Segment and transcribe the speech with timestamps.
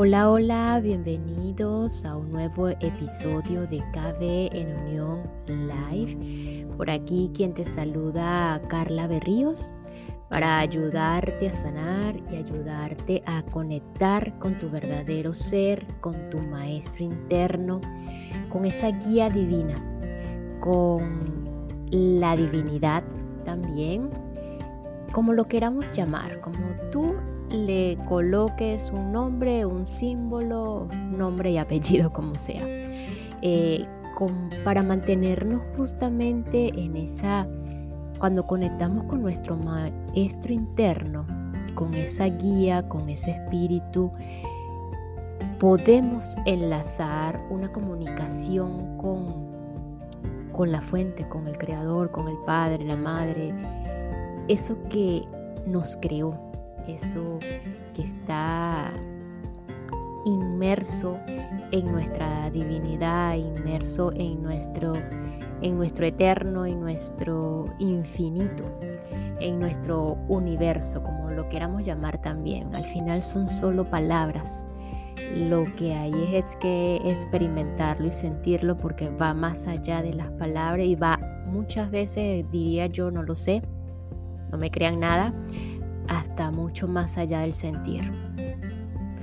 [0.00, 6.68] Hola, hola, bienvenidos a un nuevo episodio de KB en Unión Live.
[6.76, 9.72] Por aquí quien te saluda, Carla Berríos,
[10.28, 17.02] para ayudarte a sanar y ayudarte a conectar con tu verdadero ser, con tu maestro
[17.02, 17.80] interno,
[18.50, 19.74] con esa guía divina,
[20.60, 21.18] con
[21.90, 23.02] la divinidad
[23.44, 24.10] también,
[25.10, 27.16] como lo queramos llamar, como tú
[27.50, 32.62] le coloques un nombre, un símbolo, nombre y apellido como sea,
[33.42, 33.86] eh,
[34.64, 37.46] para mantenernos justamente en esa,
[38.18, 41.24] cuando conectamos con nuestro maestro interno,
[41.76, 44.10] con esa guía, con ese espíritu,
[45.60, 49.46] podemos enlazar una comunicación con,
[50.52, 53.54] con la fuente, con el creador, con el padre, la madre,
[54.48, 55.24] eso que
[55.68, 56.47] nos creó
[56.88, 57.38] eso
[57.94, 58.92] que está
[60.24, 61.18] inmerso
[61.70, 64.94] en nuestra divinidad, inmerso en nuestro,
[65.62, 68.64] en nuestro eterno, en nuestro infinito,
[69.40, 72.74] en nuestro universo, como lo queramos llamar también.
[72.74, 74.66] Al final son solo palabras.
[75.34, 80.86] Lo que hay es que experimentarlo y sentirlo porque va más allá de las palabras
[80.86, 83.62] y va muchas veces, diría yo, no lo sé,
[84.50, 85.34] no me crean nada,
[86.08, 88.10] hasta mucho más allá del sentir.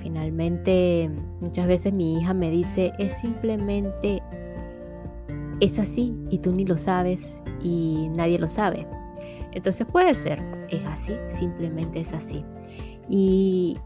[0.01, 1.09] Finalmente,
[1.41, 4.21] muchas veces mi hija me dice, es simplemente,
[5.59, 8.87] es así y tú ni lo sabes y nadie lo sabe.
[9.53, 12.43] Entonces puede ser, es así, simplemente es así.
[13.09, 13.77] Y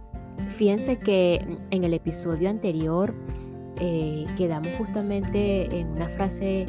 [0.49, 3.13] fíjense que en el episodio anterior
[3.79, 6.65] eh, quedamos justamente en una frase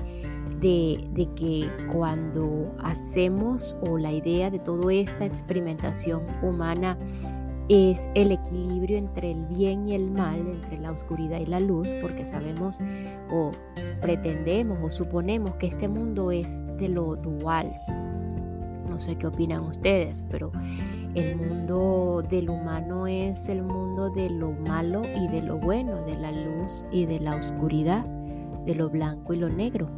[0.61, 6.99] de, que cuando hacemos o la idea de toda esta experimentación humana
[7.69, 11.95] es el equilibrio entre el bien y el mal, entre la oscuridad y la luz,
[12.01, 12.81] porque sabemos
[13.31, 13.53] o
[14.01, 17.73] pretendemos o suponemos que este mundo es de lo dual.
[18.89, 20.51] No sé qué opinan ustedes, pero
[21.15, 26.17] el mundo del humano es el mundo de lo malo y de lo bueno, de
[26.17, 28.05] la luz y de la oscuridad,
[28.65, 29.89] de lo blanco y lo negro.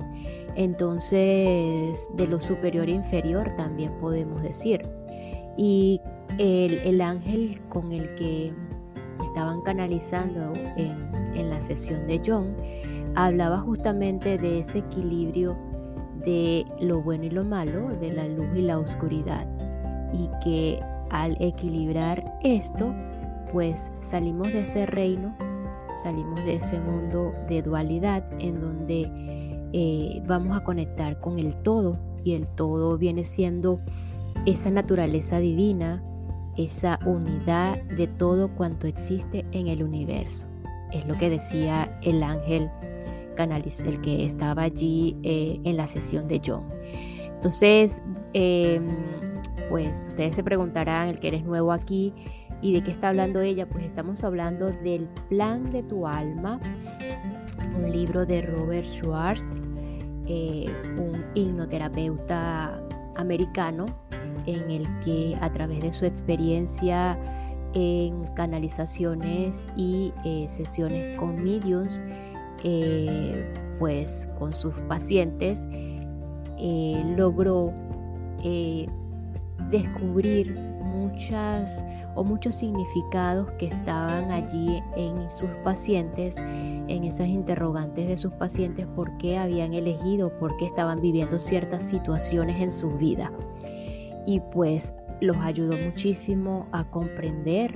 [0.54, 4.82] Entonces, de lo superior e inferior también podemos decir.
[5.56, 6.00] Y
[6.38, 8.52] el, ángel con el que
[9.24, 12.54] estaban canalizando en, la sesión de John
[13.14, 15.56] hablaba justamente de ese equilibrio
[16.24, 19.46] de lo bueno y lo malo, de la luz y la oscuridad.
[20.12, 20.80] Y que
[21.10, 22.94] al equilibrar esto,
[23.52, 25.34] pues salimos de ese reino,
[25.96, 29.41] salimos de ese mundo de dualidad en donde
[29.72, 33.80] eh, vamos a conectar con el todo y el todo viene siendo
[34.46, 36.02] esa naturaleza divina,
[36.56, 40.46] esa unidad de todo cuanto existe en el universo.
[40.92, 42.70] Es lo que decía el ángel
[43.36, 46.68] Canalis, el que estaba allí eh, en la sesión de John.
[47.34, 48.02] Entonces,
[48.34, 48.88] em,
[49.68, 52.12] pues ustedes se preguntarán, el que eres nuevo aquí,
[52.60, 53.66] ¿y de qué está hablando ella?
[53.68, 56.60] Pues estamos hablando del plan de tu alma,
[57.76, 59.50] un libro de Robert Schwartz,
[60.26, 60.66] eh,
[60.96, 62.80] un hipnoterapeuta
[63.16, 63.86] americano,
[64.46, 67.18] en el que a través de su experiencia
[67.74, 72.02] en canalizaciones y eh, sesiones con mediums,
[72.64, 73.44] eh,
[73.78, 75.68] pues con sus pacientes,
[77.16, 77.72] logró
[79.70, 80.54] descubrir
[80.92, 81.84] muchas
[82.14, 88.86] o muchos significados que estaban allí en sus pacientes, en esas interrogantes de sus pacientes,
[88.94, 93.32] por qué habían elegido, por qué estaban viviendo ciertas situaciones en su vida.
[94.26, 97.72] Y pues los ayudó muchísimo a comprender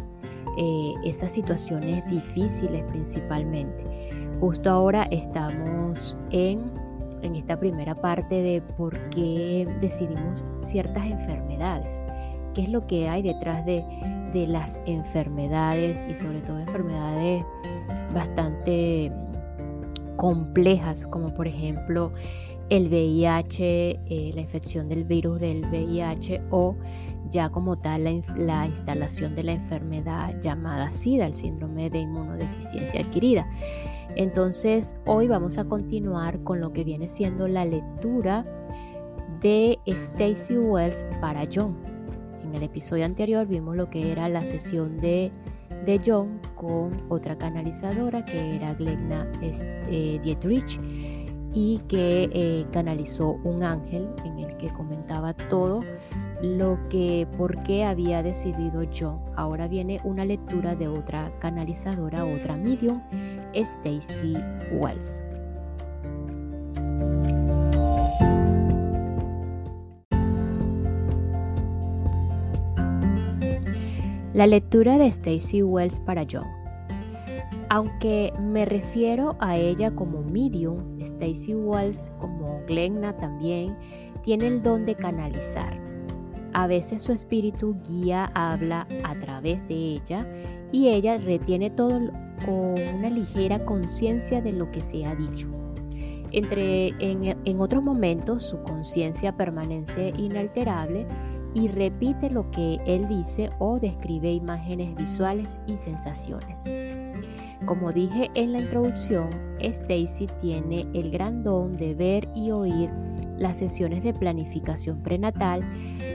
[0.58, 3.84] eh, esas situaciones difíciles principalmente.
[4.40, 6.70] Justo ahora estamos en,
[7.22, 12.02] en esta primera parte de por qué decidimos ciertas enfermedades
[12.56, 13.84] qué es lo que hay detrás de,
[14.34, 17.44] las enfermedades y sobre todo enfermedades
[18.12, 19.12] bastante
[20.16, 22.12] complejas como por ejemplo
[22.68, 26.76] el VIH, eh, la infección del virus del VIH o
[27.30, 33.00] ya como tal la, la, instalación de la enfermedad llamada SIDA, el síndrome de inmunodeficiencia
[33.00, 33.48] adquirida.
[34.16, 38.44] Entonces hoy vamos a continuar con lo que viene siendo la lectura
[39.40, 41.95] de Stacy Wells para John
[42.56, 45.30] el episodio anterior vimos lo que era la sesión de,
[45.84, 50.78] de John con otra canalizadora que era Glenna eh, Dietrich
[51.52, 55.80] y que eh, canalizó un ángel en el que comentaba todo
[56.42, 59.18] lo que por qué había decidido yo.
[59.36, 63.00] Ahora viene una lectura de otra canalizadora, otra medium,
[63.54, 64.36] Stacy
[64.72, 65.22] Wells.
[74.36, 76.44] La lectura de Stacy Wells para John.
[77.70, 83.74] Aunque me refiero a ella como medium, Stacy Wells como Glenna también
[84.22, 85.80] tiene el don de canalizar.
[86.52, 90.30] A veces su espíritu guía habla a través de ella
[90.70, 91.98] y ella retiene todo
[92.44, 95.48] con una ligera conciencia de lo que se ha dicho.
[96.32, 101.06] Entre, en, en otros momentos su conciencia permanece inalterable
[101.56, 106.62] y repite lo que él dice o describe imágenes visuales y sensaciones.
[107.64, 109.30] Como dije en la introducción,
[109.60, 112.90] Stacy tiene el gran don de ver y oír
[113.38, 115.62] las sesiones de planificación prenatal.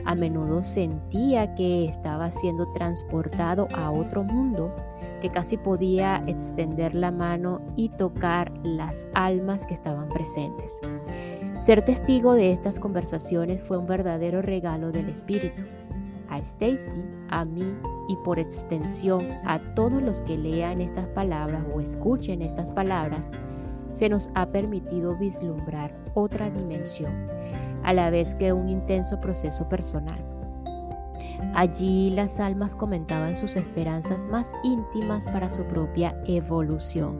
[0.05, 4.71] A menudo sentía que estaba siendo transportado a otro mundo,
[5.23, 10.79] que casi podía extender la mano y tocar las almas que estaban presentes.
[11.61, 15.61] Ser testigo de estas conversaciones fue un verdadero regalo del Espíritu.
[16.27, 16.99] A Stacy,
[17.29, 17.75] a mí
[18.07, 23.29] y por extensión a todos los que lean estas palabras o escuchen estas palabras,
[23.91, 27.27] se nos ha permitido vislumbrar otra dimensión,
[27.83, 30.30] a la vez que un intenso proceso personal.
[31.53, 37.19] Allí las almas comentaban sus esperanzas más íntimas para su propia evolución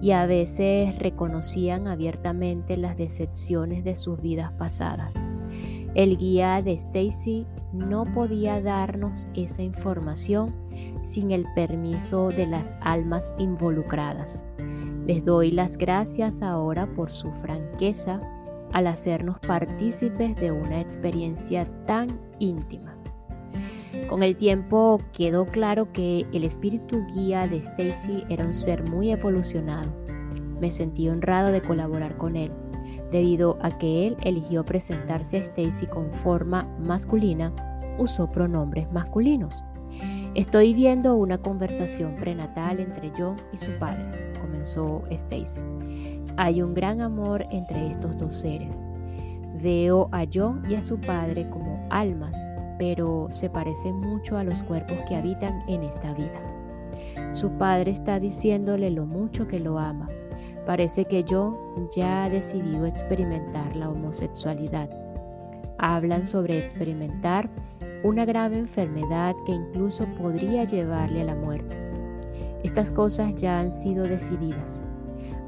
[0.00, 5.14] y a veces reconocían abiertamente las decepciones de sus vidas pasadas.
[5.94, 10.54] El guía de Stacy no podía darnos esa información
[11.02, 14.44] sin el permiso de las almas involucradas.
[15.06, 18.20] Les doy las gracias ahora por su franqueza
[18.72, 22.08] al hacernos partícipes de una experiencia tan
[22.40, 22.95] íntima.
[24.08, 29.10] Con el tiempo quedó claro que el espíritu guía de Stacy era un ser muy
[29.10, 29.90] evolucionado.
[30.60, 32.52] Me sentí honrado de colaborar con él,
[33.10, 37.52] debido a que él eligió presentarse a Stacy con forma masculina,
[37.98, 39.64] usó pronombres masculinos.
[40.34, 45.62] Estoy viendo una conversación prenatal entre John y su padre, comenzó Stacy.
[46.36, 48.84] Hay un gran amor entre estos dos seres.
[49.60, 52.44] Veo a John y a su padre como almas
[52.78, 56.40] pero se parece mucho a los cuerpos que habitan en esta vida.
[57.32, 60.08] Su padre está diciéndole lo mucho que lo ama.
[60.66, 64.90] Parece que yo ya ha decidido experimentar la homosexualidad.
[65.78, 67.48] Hablan sobre experimentar
[68.02, 71.76] una grave enfermedad que incluso podría llevarle a la muerte.
[72.62, 74.82] Estas cosas ya han sido decididas.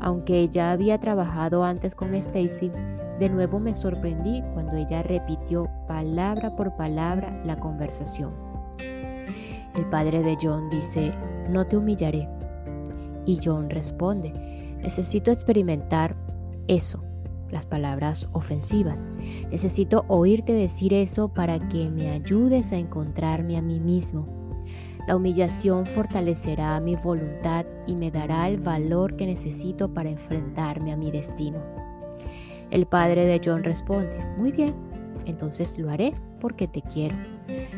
[0.01, 2.71] Aunque ya había trabajado antes con Stacy,
[3.19, 8.32] de nuevo me sorprendí cuando ella repitió palabra por palabra la conversación.
[9.75, 11.12] El padre de John dice,
[11.49, 12.29] no te humillaré.
[13.26, 14.32] Y John responde,
[14.82, 16.17] necesito experimentar
[16.67, 17.03] eso,
[17.50, 19.05] las palabras ofensivas.
[19.50, 24.26] Necesito oírte decir eso para que me ayudes a encontrarme a mí mismo.
[25.06, 30.97] La humillación fortalecerá mi voluntad y me dará el valor que necesito para enfrentarme a
[30.97, 31.78] mi destino.
[32.70, 34.75] El padre de John responde, muy bien,
[35.25, 37.17] entonces lo haré porque te quiero.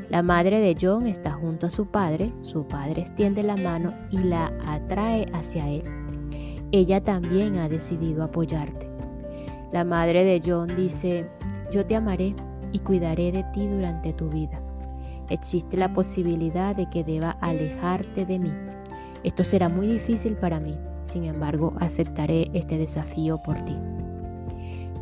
[0.09, 4.19] La madre de John está junto a su padre, su padre extiende la mano y
[4.19, 5.85] la atrae hacia él.
[6.73, 8.89] Ella también ha decidido apoyarte.
[9.73, 11.29] La madre de John dice,
[11.73, 12.35] yo te amaré
[12.73, 14.61] y cuidaré de ti durante tu vida.
[15.29, 18.53] Existe la posibilidad de que deba alejarte de mí.
[19.23, 23.77] Esto será muy difícil para mí, sin embargo aceptaré este desafío por ti.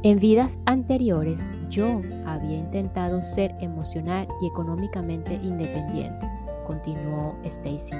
[0.05, 6.25] En vidas anteriores, yo había intentado ser emocional y económicamente independiente,
[6.69, 7.97] continuó Stacy.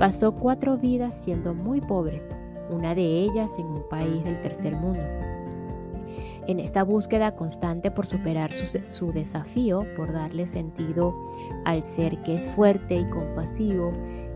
[0.00, 2.20] Pasó cuatro vidas siendo muy pobre,
[2.70, 5.04] una de ellas en un país del tercer mundo.
[6.48, 11.14] En esta búsqueda constante por superar su, su desafío, por darle sentido
[11.64, 13.92] al ser que es fuerte y compasivo,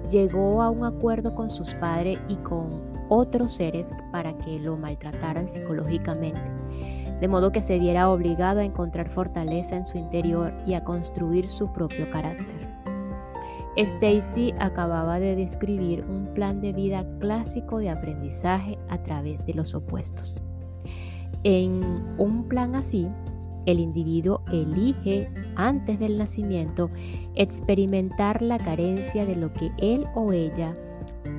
[0.09, 5.49] llegó a un acuerdo con sus padres y con otros seres para que lo maltrataran
[5.49, 6.41] psicológicamente
[7.21, 11.49] de modo que se viera obligado a encontrar fortaleza en su interior y a construir
[11.49, 12.67] su propio carácter.
[13.77, 19.75] Stacy acababa de describir un plan de vida clásico de aprendizaje a través de los
[19.75, 20.41] opuestos.
[21.43, 21.83] En
[22.17, 23.07] un plan así,
[23.67, 26.91] el individuo elige antes del nacimiento
[27.35, 30.75] experimentar la carencia de lo que él o ella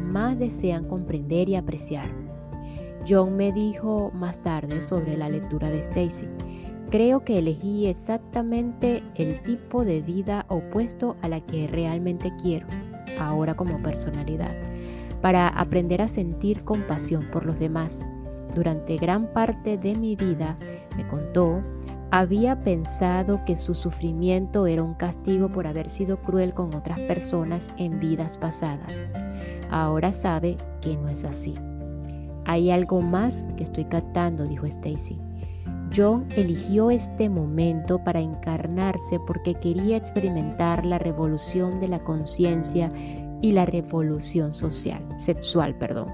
[0.03, 2.26] más desean comprender y apreciar
[3.07, 6.27] John me dijo más tarde sobre la lectura de Stacy
[6.89, 12.65] Creo que elegí exactamente el tipo de vida opuesto a la que realmente quiero,
[13.19, 14.55] ahora como personalidad,
[15.21, 18.01] para aprender a sentir compasión por los demás.
[18.55, 20.57] Durante gran parte de mi vida,
[20.95, 21.61] me contó,
[22.09, 27.69] había pensado que su sufrimiento era un castigo por haber sido cruel con otras personas
[27.77, 29.03] en vidas pasadas.
[29.69, 31.53] Ahora sabe que no es así.
[32.47, 35.19] Hay algo más que estoy captando, dijo Stacy.
[35.93, 42.89] John eligió este momento para encarnarse porque quería experimentar la revolución de la conciencia
[43.41, 46.07] y la revolución social, sexual, perdón.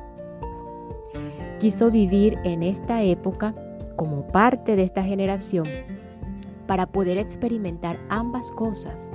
[1.60, 3.54] Quiso vivir en esta época
[3.96, 5.66] como parte de esta generación
[6.66, 9.12] para poder experimentar ambas cosas.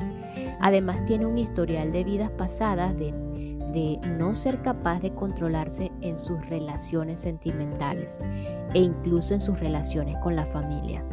[0.60, 3.12] Además tiene un historial de vidas pasadas de,
[3.72, 8.18] de no ser capaz de controlarse en sus relaciones sentimentales
[8.74, 11.04] e incluso en sus relaciones con la familia.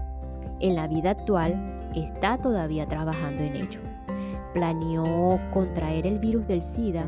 [0.60, 3.80] En la vida actual está todavía trabajando en ello.
[4.54, 7.08] Planeó contraer el virus del SIDA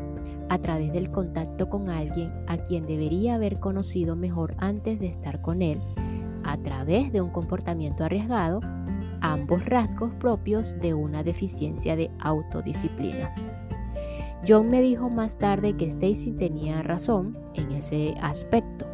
[0.50, 5.40] a través del contacto con alguien a quien debería haber conocido mejor antes de estar
[5.40, 5.78] con él
[6.44, 8.60] a través de un comportamiento arriesgado,
[9.20, 13.34] ambos rasgos propios de una deficiencia de autodisciplina.
[14.48, 18.86] John me dijo más tarde que Stacy tenía razón en ese aspecto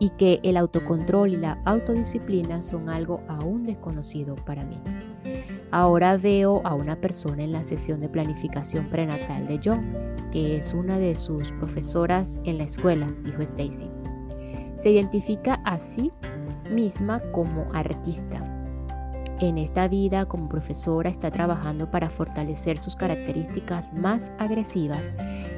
[0.00, 4.76] y que el autocontrol y la autodisciplina son algo aún desconocido para mí.
[5.70, 9.94] Ahora veo a una persona en la sesión de planificación prenatal de John,
[10.32, 13.88] que es una de sus profesoras en la escuela, dijo Stacy.
[14.74, 16.10] Se identifica así
[16.72, 18.57] misma como artista.
[19.40, 25.14] En esta vida como profesora está trabajando para fortalecer sus características más agresivas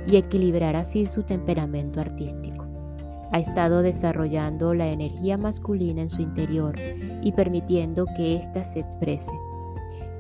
[0.07, 2.67] y equilibrar así su temperamento artístico.
[3.33, 6.75] Ha estado desarrollando la energía masculina en su interior
[7.23, 9.33] y permitiendo que ésta se exprese.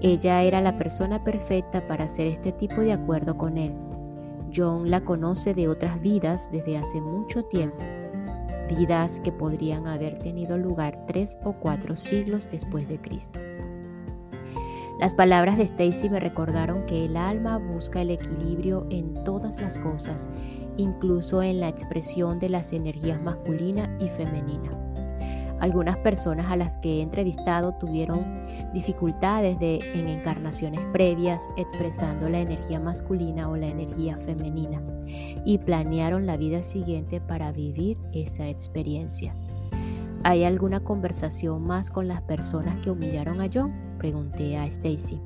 [0.01, 3.75] Ella era la persona perfecta para hacer este tipo de acuerdo con él.
[4.57, 7.85] John la conoce de otras vidas desde hace mucho tiempo
[8.71, 13.41] vidas que podrían haber tenido lugar tres o cuatro siglos después de Cristo.
[15.01, 19.79] Las palabras de Stacy me recordaron que el alma busca el equilibrio en todas las
[19.79, 20.29] cosas,
[20.77, 24.71] incluso en la expresión de las energías masculina y femenina.
[25.59, 28.27] Algunas personas a las que he entrevistado tuvieron
[28.75, 34.83] dificultades de, en encarnaciones previas expresando la energía masculina o la energía femenina
[35.47, 39.35] y planearon la vida siguiente para vivir esa experiencia.
[40.23, 43.73] ¿Hay alguna conversación más con las personas que humillaron a John?
[43.99, 45.21] Pregunté a Stacy.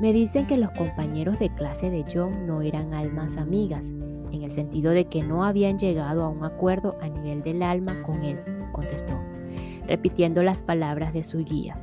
[0.00, 3.90] Me dicen que los compañeros de clase de John no eran almas amigas,
[4.30, 8.02] en el sentido de que no habían llegado a un acuerdo a nivel del alma
[8.02, 8.38] con él,
[8.72, 9.18] contestó
[9.88, 11.76] repitiendo las palabras de su guía.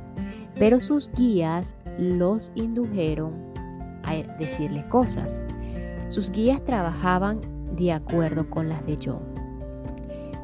[0.54, 3.34] Pero sus guías los indujeron
[4.04, 5.44] a decirle cosas.
[6.06, 7.40] Sus guías trabajaban
[7.76, 9.35] de acuerdo con las de John.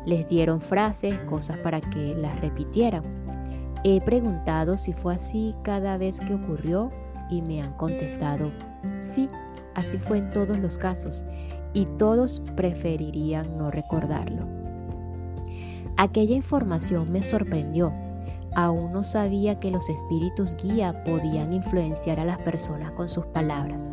[0.06, 3.04] Les dieron frases, cosas para que las repitieran.
[3.84, 6.90] He preguntado si fue así cada vez que ocurrió
[7.30, 8.52] y me han contestado,
[9.00, 9.28] sí,
[9.74, 11.26] así fue en todos los casos
[11.72, 14.44] y todos preferirían no recordarlo.
[15.96, 17.92] Aquella información me sorprendió.
[18.54, 23.90] Aún no sabía que los espíritus guía podían influenciar a las personas con sus palabras.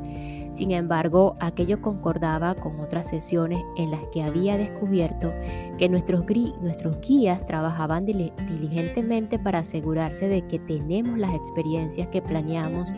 [0.60, 5.32] Sin embargo, aquello concordaba con otras sesiones en las que había descubierto
[5.78, 6.26] que nuestros,
[6.60, 12.94] nuestros guías trabajaban diligentemente para asegurarse de que tenemos las experiencias que planeamos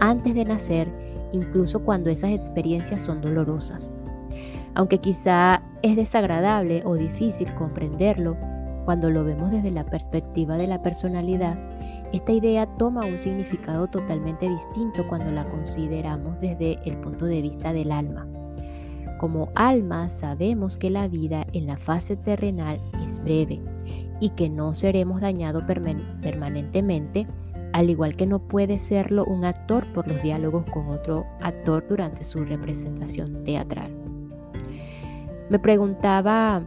[0.00, 0.86] antes de nacer,
[1.32, 3.94] incluso cuando esas experiencias son dolorosas.
[4.74, 8.36] Aunque quizá es desagradable o difícil comprenderlo
[8.84, 11.56] cuando lo vemos desde la perspectiva de la personalidad,
[12.12, 17.72] esta idea toma un significado totalmente distinto cuando la consideramos desde el punto de vista
[17.72, 18.26] del alma.
[19.18, 23.60] Como alma sabemos que la vida en la fase terrenal es breve
[24.20, 27.26] y que no seremos dañados permanentemente,
[27.72, 32.24] al igual que no puede serlo un actor por los diálogos con otro actor durante
[32.24, 33.90] su representación teatral.
[35.50, 36.62] Me preguntaba,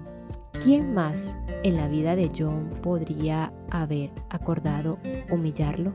[0.64, 4.98] ¿quién más en la vida de John podría haber acordado
[5.30, 5.94] humillarlo?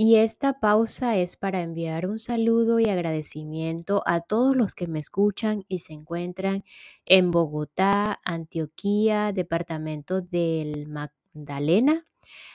[0.00, 5.00] Y esta pausa es para enviar un saludo y agradecimiento a todos los que me
[5.00, 6.62] escuchan y se encuentran
[7.04, 12.06] en Bogotá, Antioquía, departamento del Magdalena,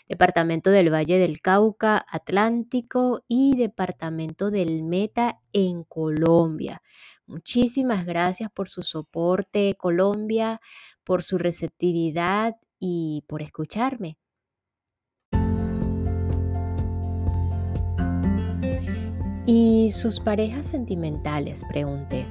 [0.08, 6.82] Departamento del Valle del Cauca, Atlántico y Departamento del Meta en Colombia.
[7.26, 10.60] Muchísimas gracias por su soporte, Colombia,
[11.04, 14.18] por su receptividad y por escucharme.
[19.46, 21.64] ¿Y sus parejas sentimentales?
[21.70, 22.26] Pregunté.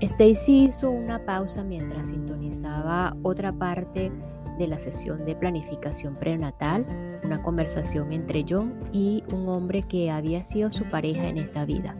[0.00, 4.12] Stacy hizo una pausa mientras sintonizaba otra parte
[4.58, 6.86] de la sesión de planificación prenatal,
[7.24, 11.96] una conversación entre John y un hombre que había sido su pareja en esta vida.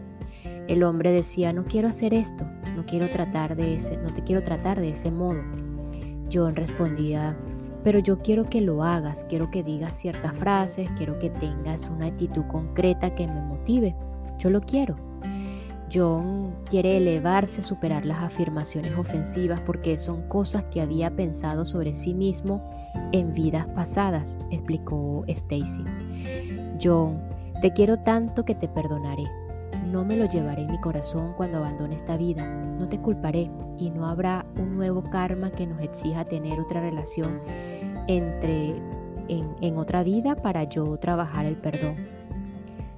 [0.67, 2.45] El hombre decía, no quiero hacer esto,
[2.75, 5.41] no quiero tratar de ese, no te quiero tratar de ese modo.
[6.31, 7.37] John respondía,
[7.83, 12.07] pero yo quiero que lo hagas, quiero que digas ciertas frases, quiero que tengas una
[12.07, 13.95] actitud concreta que me motive.
[14.39, 15.06] Yo lo quiero.
[15.93, 22.13] John quiere elevarse, superar las afirmaciones ofensivas porque son cosas que había pensado sobre sí
[22.13, 22.61] mismo
[23.13, 25.83] en vidas pasadas, explicó Stacy.
[26.81, 27.21] John,
[27.61, 29.23] te quiero tanto que te perdonaré.
[29.85, 32.45] No me lo llevaré en mi corazón cuando abandone esta vida.
[32.45, 37.41] No te culparé y no habrá un nuevo karma que nos exija tener otra relación
[38.07, 38.75] entre
[39.29, 41.95] en, en otra vida para yo trabajar el perdón.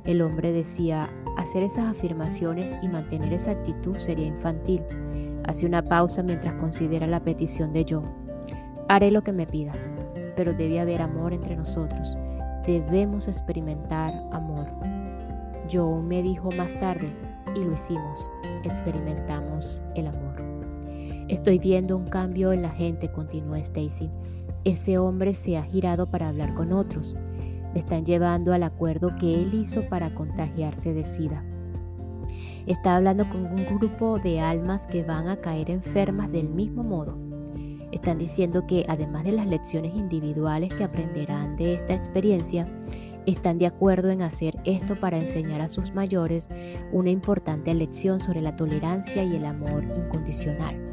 [0.03, 4.83] El hombre decía, Hacer esas afirmaciones y mantener esa actitud sería infantil.
[5.45, 8.03] Hace una pausa mientras considera la petición de yo.
[8.89, 9.93] Haré lo que me pidas,
[10.35, 12.17] pero debe haber amor entre nosotros.
[12.67, 14.67] Debemos experimentar amor.
[15.69, 17.09] Yo me dijo más tarde,
[17.55, 18.29] y lo hicimos.
[18.65, 20.43] Experimentamos el amor.
[21.29, 24.09] Estoy viendo un cambio en la gente, continuó Stacy.
[24.65, 27.15] Ese hombre se ha girado para hablar con otros
[27.75, 31.43] están llevando al acuerdo que él hizo para contagiarse de SIDA.
[32.65, 37.17] Está hablando con un grupo de almas que van a caer enfermas del mismo modo.
[37.91, 42.67] Están diciendo que además de las lecciones individuales que aprenderán de esta experiencia,
[43.25, 46.49] están de acuerdo en hacer esto para enseñar a sus mayores
[46.91, 50.88] una importante lección sobre la tolerancia y el amor incondicional.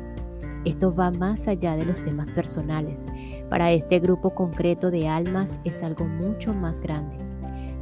[0.67, 3.07] Esto va más allá de los temas personales.
[3.49, 7.17] Para este grupo concreto de almas es algo mucho más grande.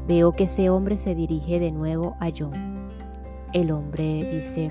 [0.06, 2.90] Veo que ese hombre se dirige de nuevo a John.
[3.54, 4.68] El hombre dice,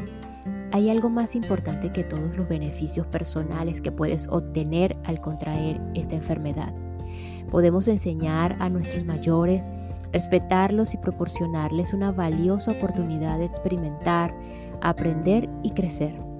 [0.72, 6.14] hay algo más importante que todos los beneficios personales que puedes obtener al contraer esta
[6.14, 6.72] enfermedad.
[7.50, 9.72] Podemos enseñar a nuestros mayores,
[10.12, 14.36] respetarlos y proporcionarles una valiosa oportunidad de experimentar,
[14.82, 16.33] aprender y crecer.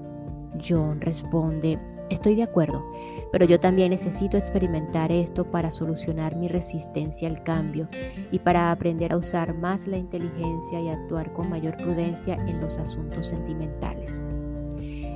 [0.62, 1.78] John responde,
[2.10, 2.84] estoy de acuerdo,
[3.32, 7.88] pero yo también necesito experimentar esto para solucionar mi resistencia al cambio
[8.32, 12.78] y para aprender a usar más la inteligencia y actuar con mayor prudencia en los
[12.78, 14.24] asuntos sentimentales.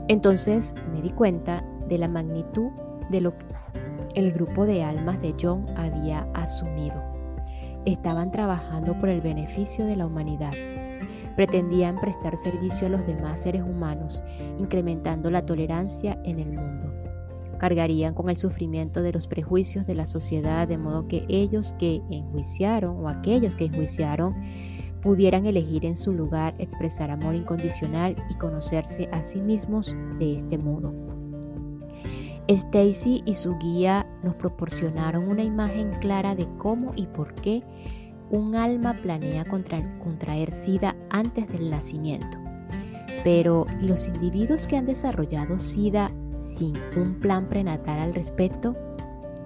[0.07, 2.71] Entonces me di cuenta de la magnitud
[3.09, 3.45] de lo que
[4.15, 7.01] el grupo de almas de John había asumido.
[7.85, 10.51] Estaban trabajando por el beneficio de la humanidad
[11.37, 14.23] pretendían prestar servicio a los demás seres humanos,
[14.57, 16.91] incrementando la tolerancia en el mundo.
[17.59, 22.01] Cargarían con el sufrimiento de los prejuicios de la sociedad, de modo que ellos que
[22.09, 24.35] enjuiciaron o aquellos que enjuiciaron
[25.01, 30.57] pudieran elegir en su lugar expresar amor incondicional y conocerse a sí mismos de este
[30.57, 30.91] modo.
[32.47, 37.61] Stacy y su guía nos proporcionaron una imagen clara de cómo y por qué
[38.29, 42.37] un alma planea contraer SIDA antes del nacimiento.
[43.23, 46.11] Pero los individuos que han desarrollado SIDA
[46.57, 48.75] sin un plan prenatal al respecto?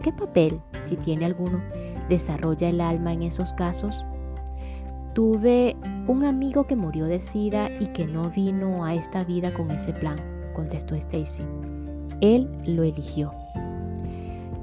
[0.02, 1.62] ¿Qué papel, si tiene alguno,
[2.10, 4.04] desarrolla el alma en esos casos?
[5.14, 5.76] Tuve
[6.08, 9.94] un amigo que murió de SIDA y que no vino a esta vida con ese
[9.94, 10.18] plan,
[10.56, 11.44] contestó Stacy.
[12.22, 13.32] Él lo eligió.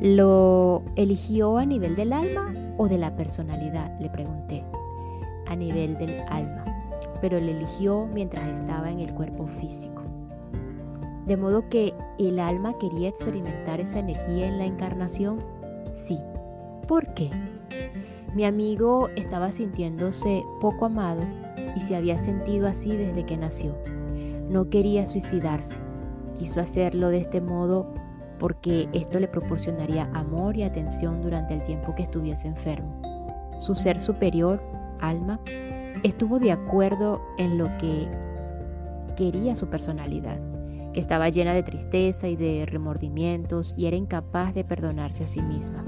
[0.00, 4.00] ¿Lo eligió a nivel del alma o de la personalidad?
[4.00, 4.64] Le pregunté.
[5.46, 6.64] A nivel del alma,
[7.20, 10.02] pero él eligió mientras estaba en el cuerpo físico.
[11.26, 15.42] De modo que el alma quería experimentar esa energía en la encarnación.
[16.06, 16.18] Sí.
[16.86, 17.28] ¿Por qué?
[18.34, 21.20] Mi amigo estaba sintiéndose poco amado
[21.76, 23.74] y se había sentido así desde que nació.
[24.48, 25.76] No quería suicidarse.
[26.38, 27.92] Quiso hacerlo de este modo
[28.38, 33.00] porque esto le proporcionaría amor y atención durante el tiempo que estuviese enfermo.
[33.58, 34.62] Su ser superior,
[35.00, 35.40] alma,
[36.02, 38.08] estuvo de acuerdo en lo que
[39.16, 40.38] quería su personalidad,
[40.92, 45.42] que estaba llena de tristeza y de remordimientos y era incapaz de perdonarse a sí
[45.42, 45.84] misma.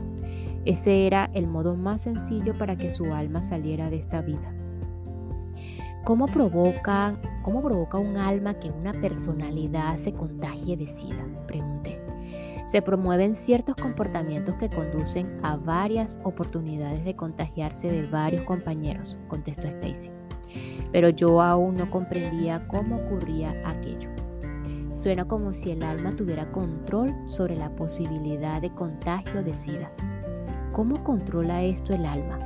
[0.65, 4.53] Ese era el modo más sencillo para que su alma saliera de esta vida.
[6.05, 11.25] ¿Cómo provoca, cómo provoca un alma que una personalidad se contagie de sida?
[11.47, 11.70] Pregunté.
[12.71, 19.67] Se promueven ciertos comportamientos que conducen a varias oportunidades de contagiarse de varios compañeros, contestó
[19.67, 20.13] Stacy.
[20.93, 24.09] Pero yo aún no comprendía cómo ocurría aquello.
[24.93, 29.91] Suena como si el alma tuviera control sobre la posibilidad de contagio de SIDA.
[30.71, 32.39] ¿Cómo controla esto el alma?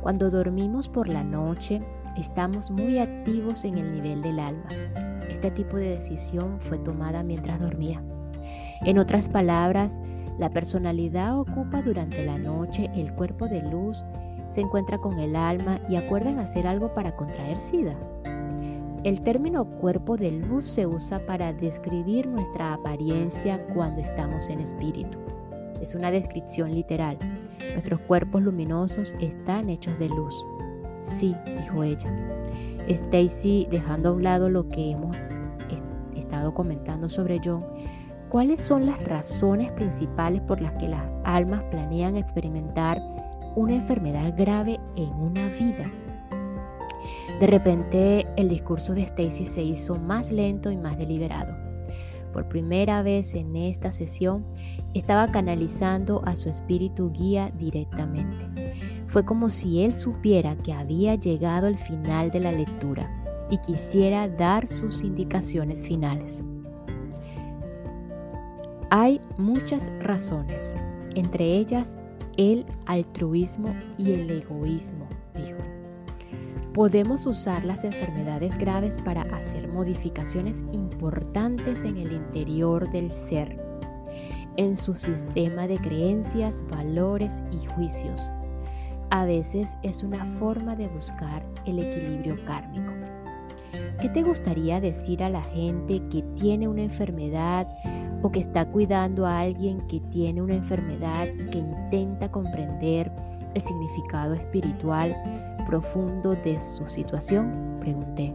[0.00, 1.82] Cuando dormimos por la noche,
[2.16, 4.68] estamos muy activos en el nivel del alma.
[5.28, 8.02] Este tipo de decisión fue tomada mientras dormía.
[8.84, 9.98] En otras palabras,
[10.38, 14.04] la personalidad ocupa durante la noche el cuerpo de luz,
[14.48, 17.96] se encuentra con el alma y acuerdan hacer algo para contraer SIDA.
[19.02, 25.18] El término cuerpo de luz se usa para describir nuestra apariencia cuando estamos en espíritu.
[25.80, 27.16] Es una descripción literal.
[27.72, 30.34] Nuestros cuerpos luminosos están hechos de luz.
[31.00, 32.10] Sí, dijo ella.
[32.86, 35.16] Stacy, dejando a un lado lo que hemos
[36.34, 37.64] estado comentando sobre John,
[38.34, 43.00] ¿cuáles son las razones principales por las que las almas planean experimentar
[43.54, 45.88] una enfermedad grave en una vida?
[47.38, 51.54] De repente el discurso de Stacy se hizo más lento y más deliberado.
[52.32, 54.44] Por primera vez en esta sesión
[54.94, 58.74] estaba canalizando a su espíritu guía directamente.
[59.06, 63.08] Fue como si él supiera que había llegado el final de la lectura
[63.48, 66.42] y quisiera dar sus indicaciones finales.
[68.96, 70.76] Hay muchas razones,
[71.16, 71.98] entre ellas
[72.36, 75.58] el altruismo y el egoísmo, dijo.
[76.72, 83.60] Podemos usar las enfermedades graves para hacer modificaciones importantes en el interior del ser,
[84.56, 88.30] en su sistema de creencias, valores y juicios.
[89.10, 92.92] A veces es una forma de buscar el equilibrio kármico.
[94.00, 97.66] ¿Qué te gustaría decir a la gente que tiene una enfermedad
[98.24, 103.12] o que está cuidando a alguien que tiene una enfermedad y que intenta comprender
[103.52, 105.14] el significado espiritual
[105.66, 107.76] profundo de su situación?
[107.80, 108.32] Pregunté.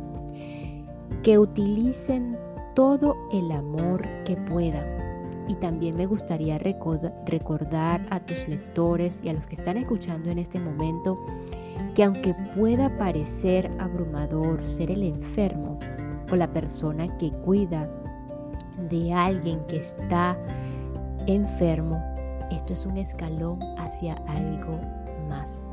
[1.24, 2.38] Que utilicen
[2.76, 4.86] todo el amor que puedan.
[5.48, 10.38] Y también me gustaría recordar a tus lectores y a los que están escuchando en
[10.38, 11.18] este momento
[11.96, 15.80] que aunque pueda parecer abrumador ser el enfermo
[16.32, 17.90] o la persona que cuida
[18.90, 20.38] de alguien que está
[21.28, 22.04] enfermo,
[22.52, 24.80] esto es un escalón hacia algo
[25.28, 25.66] más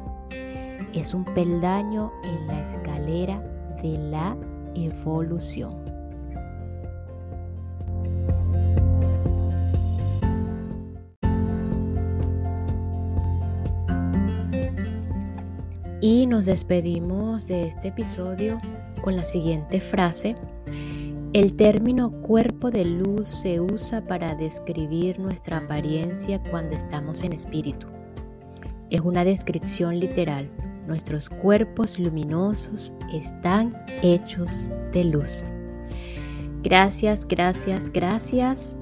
[1.01, 3.41] es un peldaño en la escalera
[3.83, 4.37] de la
[4.75, 5.85] evolución.
[16.01, 18.61] Y nos despedimos de este episodio
[19.03, 20.37] con la siguiente frase.
[21.37, 27.89] El término cuerpo de luz se usa para describir nuestra apariencia cuando estamos en espíritu.
[28.89, 30.49] Es una descripción literal
[30.87, 35.45] Nuestros cuerpos luminosos están hechos de luz.
[36.63, 38.79] Gracias, gracias, gracias.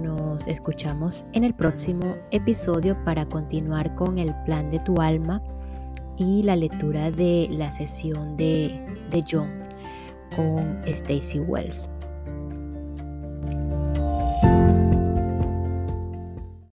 [0.00, 5.42] Nos escuchamos en el próximo episodio para continuar con el plan de tu alma
[6.16, 9.67] y la lectura de la sesión de, de John
[10.34, 11.90] con Stacy Wells.